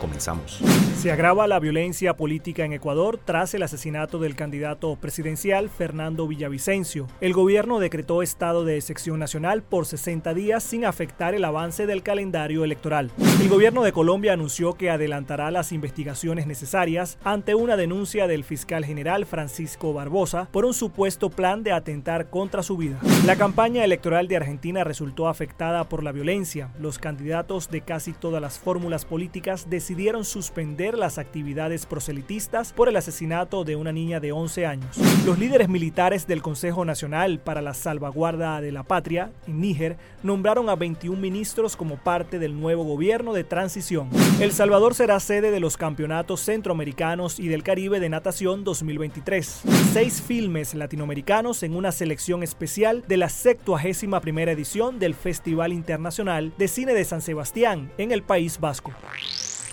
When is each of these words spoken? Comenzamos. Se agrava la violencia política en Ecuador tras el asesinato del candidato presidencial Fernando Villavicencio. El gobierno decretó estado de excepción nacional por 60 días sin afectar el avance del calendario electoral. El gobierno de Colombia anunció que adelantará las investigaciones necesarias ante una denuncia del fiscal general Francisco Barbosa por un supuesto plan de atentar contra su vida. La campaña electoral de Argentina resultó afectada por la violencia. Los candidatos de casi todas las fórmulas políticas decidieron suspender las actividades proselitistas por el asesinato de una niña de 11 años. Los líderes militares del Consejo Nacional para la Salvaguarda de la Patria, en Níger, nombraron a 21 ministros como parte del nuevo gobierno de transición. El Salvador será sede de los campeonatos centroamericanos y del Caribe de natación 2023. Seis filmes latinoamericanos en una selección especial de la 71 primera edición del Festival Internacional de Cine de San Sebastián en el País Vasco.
Comenzamos. 0.00 0.60
Se 0.96 1.12
agrava 1.12 1.46
la 1.46 1.60
violencia 1.60 2.16
política 2.16 2.64
en 2.64 2.72
Ecuador 2.72 3.20
tras 3.22 3.54
el 3.54 3.62
asesinato 3.62 4.18
del 4.18 4.34
candidato 4.34 4.96
presidencial 4.96 5.68
Fernando 5.68 6.26
Villavicencio. 6.26 7.06
El 7.20 7.34
gobierno 7.34 7.80
decretó 7.80 8.22
estado 8.22 8.64
de 8.64 8.76
excepción 8.76 9.18
nacional 9.18 9.62
por 9.62 9.84
60 9.84 10.32
días 10.32 10.64
sin 10.64 10.86
afectar 10.86 11.34
el 11.34 11.44
avance 11.44 11.86
del 11.86 12.02
calendario 12.02 12.64
electoral. 12.64 13.10
El 13.40 13.48
gobierno 13.48 13.82
de 13.82 13.92
Colombia 13.92 14.32
anunció 14.32 14.72
que 14.72 14.90
adelantará 14.90 15.50
las 15.50 15.70
investigaciones 15.72 16.46
necesarias 16.46 17.18
ante 17.24 17.54
una 17.54 17.76
denuncia 17.76 18.26
del 18.26 18.44
fiscal 18.44 18.84
general 18.84 19.26
Francisco 19.26 19.92
Barbosa 19.92 20.48
por 20.50 20.64
un 20.64 20.74
supuesto 20.74 21.28
plan 21.28 21.62
de 21.62 21.72
atentar 21.72 22.30
contra 22.30 22.62
su 22.62 22.76
vida. 22.76 22.98
La 23.26 23.36
campaña 23.36 23.84
electoral 23.84 24.28
de 24.28 24.36
Argentina 24.36 24.82
resultó 24.82 25.28
afectada 25.28 25.84
por 25.88 26.02
la 26.02 26.12
violencia. 26.12 26.70
Los 26.78 26.98
candidatos 26.98 27.70
de 27.70 27.82
casi 27.82 28.12
todas 28.12 28.40
las 28.40 28.58
fórmulas 28.58 29.04
políticas 29.04 29.68
decidieron 29.68 29.89
suspender 30.24 30.96
las 30.96 31.18
actividades 31.18 31.84
proselitistas 31.84 32.72
por 32.72 32.88
el 32.88 32.96
asesinato 32.96 33.64
de 33.64 33.74
una 33.74 33.90
niña 33.90 34.20
de 34.20 34.30
11 34.30 34.64
años. 34.66 34.96
Los 35.26 35.38
líderes 35.38 35.68
militares 35.68 36.26
del 36.28 36.42
Consejo 36.42 36.84
Nacional 36.84 37.40
para 37.40 37.60
la 37.60 37.74
Salvaguarda 37.74 38.60
de 38.60 38.70
la 38.70 38.84
Patria, 38.84 39.32
en 39.48 39.60
Níger, 39.60 39.96
nombraron 40.22 40.68
a 40.68 40.76
21 40.76 41.20
ministros 41.20 41.76
como 41.76 41.96
parte 41.96 42.38
del 42.38 42.58
nuevo 42.58 42.84
gobierno 42.84 43.32
de 43.32 43.42
transición. 43.42 44.08
El 44.40 44.52
Salvador 44.52 44.94
será 44.94 45.18
sede 45.18 45.50
de 45.50 45.60
los 45.60 45.76
campeonatos 45.76 46.40
centroamericanos 46.40 47.40
y 47.40 47.48
del 47.48 47.64
Caribe 47.64 47.98
de 47.98 48.08
natación 48.08 48.62
2023. 48.62 49.62
Seis 49.92 50.22
filmes 50.22 50.74
latinoamericanos 50.74 51.64
en 51.64 51.74
una 51.74 51.90
selección 51.90 52.44
especial 52.44 53.02
de 53.08 53.16
la 53.16 53.28
71 53.28 54.20
primera 54.20 54.52
edición 54.52 55.00
del 55.00 55.14
Festival 55.14 55.72
Internacional 55.72 56.52
de 56.56 56.68
Cine 56.68 56.94
de 56.94 57.04
San 57.04 57.22
Sebastián 57.22 57.90
en 57.98 58.12
el 58.12 58.22
País 58.22 58.60
Vasco. 58.60 58.92